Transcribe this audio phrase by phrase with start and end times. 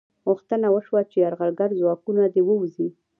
[0.27, 2.87] غوښتنه وشوه چې یرغلګر ځواکونه دې ووځي.